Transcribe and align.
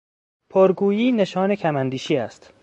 پرگویی 0.49 1.11
نشان 1.11 1.55
کم 1.55 1.75
اندیشی 1.75 2.17
است. 2.17 2.53